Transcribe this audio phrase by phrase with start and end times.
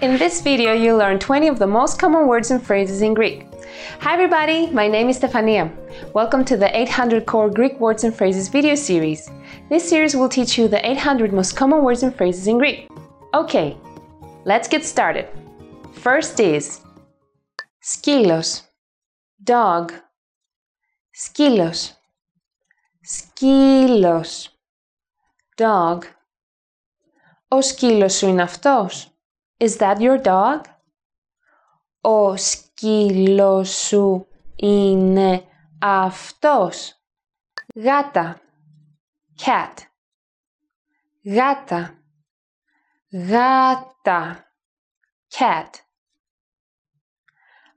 [0.00, 3.46] In this video, you'll learn 20 of the most common words and phrases in Greek.
[4.00, 5.70] Hi everybody, my name is Stefania.
[6.14, 9.30] Welcome to the 800 Core Greek Words and Phrases video series.
[9.68, 12.88] This series will teach you the 800 most common words and phrases in Greek.
[13.34, 13.76] Okay,
[14.44, 15.26] let's get started.
[15.94, 16.80] First is
[17.80, 18.62] σκύλος,
[19.44, 19.90] dog,
[21.10, 21.94] σκύλος,
[23.00, 24.58] σκύλος,
[25.56, 25.98] dog.
[27.48, 29.11] Ο σκύλος σου είναι αυτός.
[29.65, 30.61] Is that your dog?
[32.01, 35.45] Ο σκύλος σου είναι
[35.81, 36.95] αυτός.
[37.75, 38.41] Γάτα.
[39.45, 39.73] Cat.
[41.23, 42.03] Γάτα.
[43.11, 44.53] Γάτα.
[45.37, 45.69] Cat.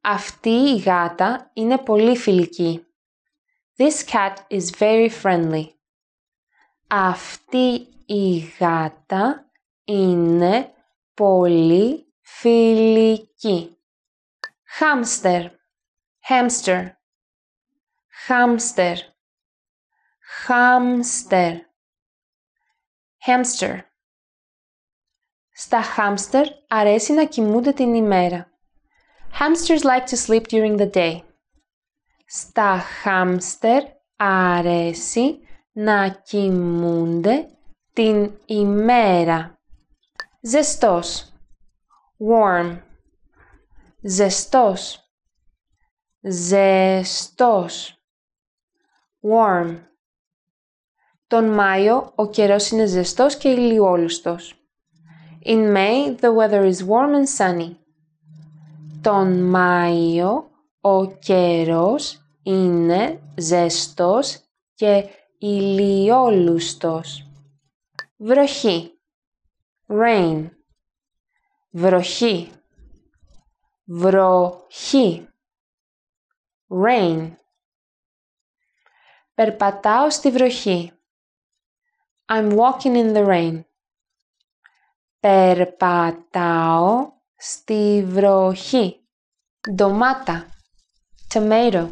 [0.00, 2.86] Αυτή η γάτα είναι πολύ φιλική.
[3.76, 5.64] This cat is very friendly.
[6.86, 9.50] Αυτή η γάτα
[9.84, 10.74] είναι
[11.14, 13.76] πολύ φιλική.
[14.64, 15.46] Χάμστερ,
[16.28, 16.86] hamster,
[18.26, 18.96] χάμστερ,
[20.20, 21.54] χάμστερ,
[23.26, 23.78] hamster.
[25.52, 28.50] Στα χάμστερ αρέσει να κοιμούνται την ημέρα.
[29.38, 31.20] Hamsters like to sleep during the day.
[32.26, 33.82] Στα χάμστερ
[34.16, 35.38] αρέσει
[35.72, 37.46] να κοιμούνται
[37.92, 39.59] την ημέρα.
[40.42, 41.32] Ζεστός.
[42.28, 42.78] Warm.
[44.02, 45.12] Ζεστός.
[46.20, 47.98] Ζεστός.
[49.20, 49.78] Warm.
[51.26, 54.54] Τον Μάιο ο καιρός είναι ζεστός και ηλιόλουστος.
[55.44, 57.76] In May the weather is warm and sunny.
[59.00, 64.40] Τον Μάιο ο καιρός είναι ζεστός
[64.74, 67.30] και ηλιόλουστος.
[68.16, 68.99] Βροχή
[69.90, 70.50] rain.
[71.70, 72.52] Βροχή.
[73.84, 75.28] Βροχή.
[76.68, 77.32] Rain.
[79.34, 80.92] Περπατάω στη βροχή.
[82.26, 83.60] I'm walking in the rain.
[85.20, 89.08] Περπατάω στη βροχή.
[89.74, 90.46] Ντομάτα.
[91.34, 91.88] Tomato.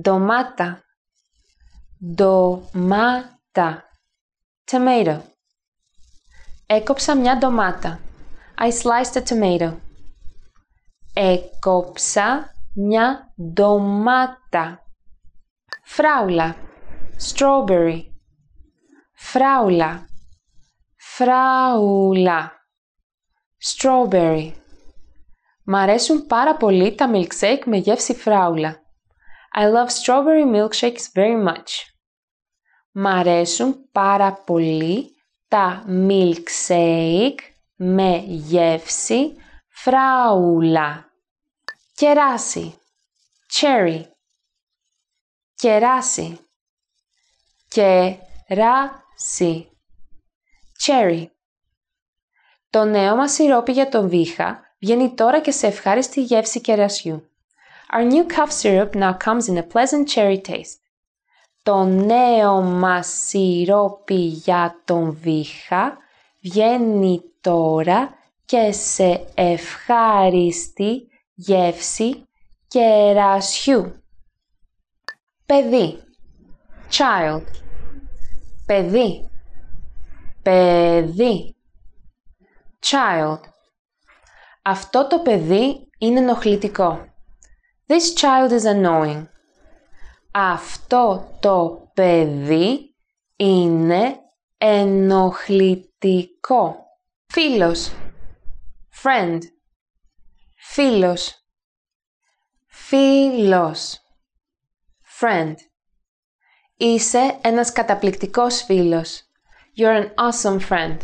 [0.00, 0.82] Ντομάτα.
[2.14, 3.84] Ντομάτα.
[4.70, 5.20] Tomato
[6.68, 8.00] Έκοψα μια ντομάτα.
[8.58, 9.76] I sliced a tomato.
[11.14, 14.82] Έκοψα μια ντομάτα.
[15.84, 16.56] Φράουλα.
[17.28, 18.00] Strawberry.
[19.14, 20.06] Φράουλα.
[20.96, 22.52] Φράουλα.
[23.64, 24.52] Strawberry.
[25.64, 28.80] Μ' αρέσουν πάρα πολύ τα milkshake με γεύση φράουλα.
[29.58, 31.70] I love strawberry milkshakes very much.
[32.92, 35.15] Μ' αρέσουν πάρα πολύ
[35.48, 37.38] τα milkshake
[37.76, 39.36] με γεύση
[39.68, 41.10] φράουλα.
[41.94, 42.78] Κεράσι.
[43.52, 44.02] Cherry.
[45.54, 46.38] Κεράσι.
[47.68, 49.70] Κεράσι.
[50.84, 51.26] Cherry.
[52.70, 57.30] Το νέο μας σιρόπι για τον βήχα βγαίνει τώρα και σε ευχάριστη γεύση κερασιού.
[57.92, 60.80] Our new cough syrup now comes in a pleasant cherry taste.
[61.66, 65.96] Το νέο μας σιρόπι για τον βήχα
[66.40, 72.28] βγαίνει τώρα και σε ευχάριστη γεύση
[72.68, 74.02] κερασιού.
[75.46, 75.98] Παιδί
[76.90, 77.44] child
[78.66, 79.30] παιδί
[80.42, 81.56] παιδί
[82.86, 83.40] child
[84.62, 87.06] Αυτό το παιδί είναι ενοχλητικό.
[87.86, 89.26] This child is annoying.
[90.38, 92.94] Αυτό το παιδί
[93.36, 94.20] είναι
[94.58, 96.76] ενοχλητικό.
[97.26, 97.92] Φίλος.
[99.02, 99.38] Friend.
[100.56, 101.44] Φίλος.
[102.66, 103.98] Φίλος.
[105.20, 105.54] Friend.
[106.76, 109.22] Είσαι ένας καταπληκτικός φίλος.
[109.76, 110.98] You're an awesome friend.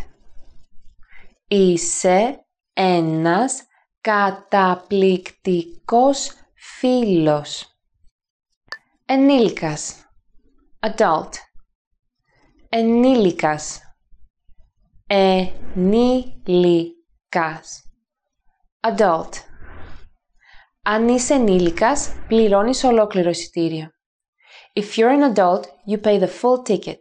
[1.48, 3.62] Είσαι ένας
[4.00, 7.71] καταπληκτικός φίλος.
[9.14, 10.06] Ενήλικας.
[10.80, 11.28] Adult.
[12.68, 13.80] Ενήλικας.
[15.06, 16.32] Ενήλικας.
[18.80, 19.30] Adult.
[20.82, 23.90] Αν είσαι ενήλικας, πληρώνεις ολόκληρο εισιτήριο.
[24.72, 27.00] If you're an adult, you pay the full ticket.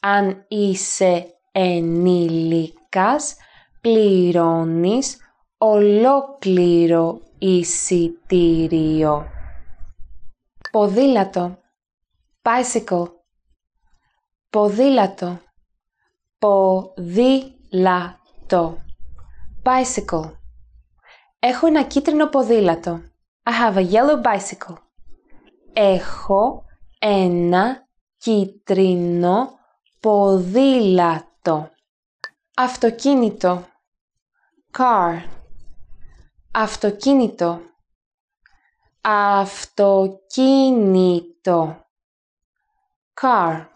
[0.00, 3.36] Αν είσαι ενήλικας,
[3.80, 5.16] πληρώνεις
[5.58, 9.26] ολόκληρο εισιτήριο.
[10.72, 11.58] Ποδήλατο.
[12.42, 13.06] Bicycle.
[14.50, 15.40] Ποδήλατο.
[16.38, 17.52] Ποδήλατο.
[19.64, 20.32] bicycle.
[21.38, 23.02] Έχω ένα κίτρινο ποδήλατο.
[23.42, 24.76] I have a yellow bicycle.
[25.72, 26.64] Έχω
[26.98, 29.58] ένα κίτρινο
[30.00, 31.70] ποδήλατο.
[32.56, 33.66] Αυτοκίνητο.
[34.78, 35.22] Car.
[36.52, 37.60] Αυτοκίνητο.
[39.04, 41.76] Αυτοκίνητο.
[43.20, 43.66] Car.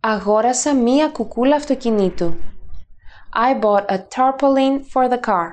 [0.00, 2.36] Αγόρασα μία κουκούλα αυτοκινήτου.
[3.34, 5.48] I bought a tarpaulin for the car.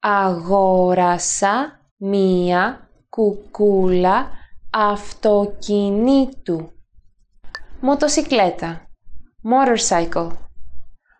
[0.00, 4.30] Αγόρασα μία κουκούλα
[4.72, 6.72] αυτοκινήτου.
[7.80, 8.86] Μοτοσικλέτα.
[9.50, 10.30] Motorcycle.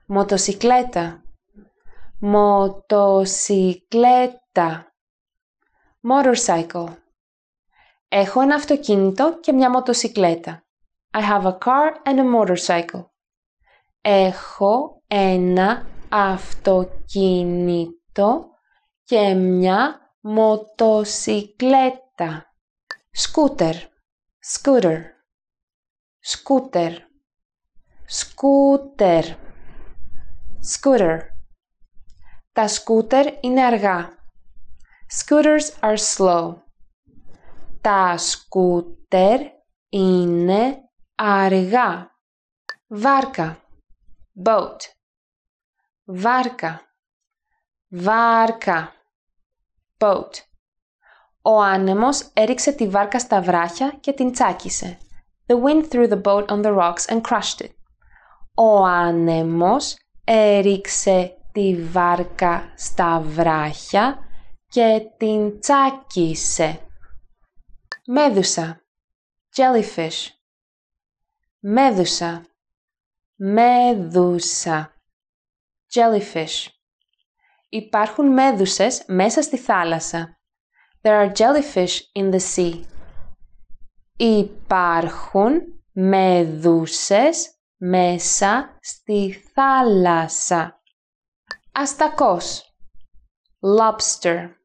[0.07, 1.23] Μοτοσικλέτα.
[2.21, 4.90] Μοτοσικλέτα.
[6.03, 6.97] Motorcycle.
[8.09, 10.65] Έχω ένα αυτοκίνητο και μια μοτοσικλέτα.
[11.13, 13.05] I have a car and a motorcycle.
[14.01, 17.91] Έχω ένα αυτοκίνητο
[19.05, 22.55] και μια μοτοσικλέτα.
[23.11, 23.75] Σκούτερ.
[24.55, 25.03] Scooter.
[26.19, 26.93] Σκούτερ.
[28.07, 29.25] Σκούτερ.
[30.73, 31.19] Scooter.
[32.53, 34.19] Τα σκούτερ είναι αργά.
[35.13, 36.55] Scooters are slow.
[37.81, 39.41] Τα σκούτερ
[39.89, 40.77] είναι
[41.15, 42.11] αργά.
[42.87, 43.59] Βάρκα.
[44.45, 44.77] Boat.
[46.05, 46.81] Βάρκα.
[47.89, 48.93] Βάρκα.
[49.99, 50.31] Boat.
[51.43, 54.99] Ο άνεμος έριξε τη βάρκα στα βράχια και την τσάκισε.
[55.47, 57.71] The wind threw the boat on the rocks and crushed it.
[58.55, 64.25] Ο άνεμος έριξε τη βάρκα στα βράχια
[64.71, 66.81] και την τσάκισε.
[68.07, 68.85] Μέδουσα.
[69.57, 70.29] Jellyfish.
[71.61, 72.47] Μέδουσα.
[73.37, 74.95] Μέδουσα.
[75.95, 76.67] Jellyfish.
[77.69, 80.39] Υπάρχουν μέδουσες μέσα στη θάλασσα.
[81.03, 82.85] There are jellyfish in the sea.
[84.17, 90.81] Υπάρχουν μέδουσες μέσα στη θάλασσα.
[91.73, 92.75] Αστακός.
[93.79, 94.60] Lobster.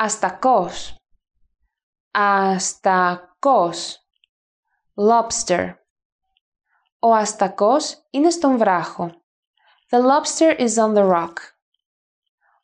[0.00, 0.96] Αστακός.
[2.10, 3.98] Αστακός.
[4.94, 5.74] Lobster.
[6.98, 9.10] Ο αστακός είναι στον βράχο.
[9.90, 11.32] The lobster is on the rock.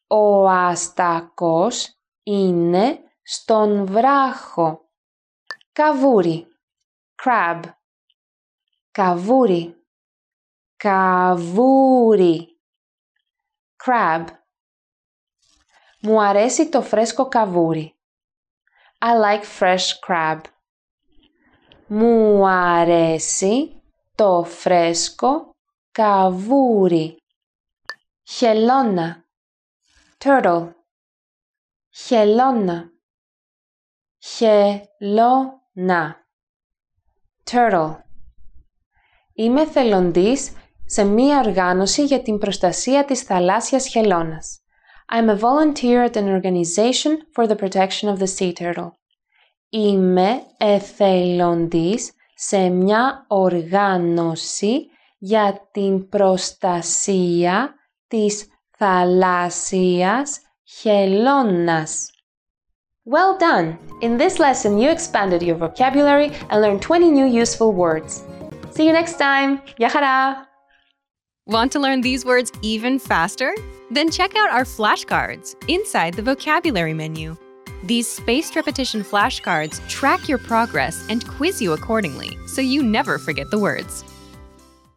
[0.07, 4.91] Ο αστακός είναι στον βράχο.
[5.73, 6.49] Καβούρι.
[7.25, 7.63] Crab.
[8.91, 9.87] Καβούρι.
[10.77, 12.61] Καβούρι.
[13.85, 14.27] Crab.
[16.07, 17.95] Μου αρέσει το φρέσκο καβούρι.
[18.99, 20.41] I like fresh crab.
[21.87, 23.83] Μου αρέσει
[24.15, 25.55] το φρέσκο
[25.93, 27.17] καβούρι.
[28.23, 29.25] Χελώνα.
[30.19, 30.73] Turtle.
[31.91, 32.93] Χελώνα.
[34.19, 34.67] Χελώνα.
[37.51, 37.97] Turtle.
[39.35, 40.53] Είμαι θελοντής
[40.87, 44.64] σε μία οργάνωση για την προστασία της θαλάσσιας χελώνας.
[45.10, 48.92] I'm a volunteer at an organization for the protection of the sea turtle.
[49.70, 57.74] Είμαι εθελοντής σε μια οργάνωση για την προστασία
[58.08, 58.48] της
[58.78, 62.12] θαλάσσιας χελώνας.
[63.06, 63.78] Well done!
[64.02, 68.24] In this lesson, you expanded your vocabulary and learned 20 new useful words.
[68.72, 69.62] See you next time!
[69.80, 70.46] Yahara!
[71.48, 73.52] Want to learn these words even faster?
[73.95, 77.37] Then check out our flashcards inside the vocabulary menu.
[77.85, 83.53] These spaced repetition flashcards track your progress and quiz you accordingly so you never forget
[83.53, 84.03] the words.